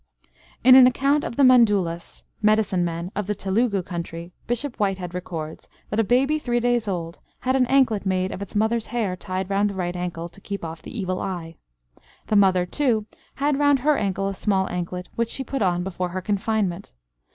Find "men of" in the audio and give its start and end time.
2.83-3.27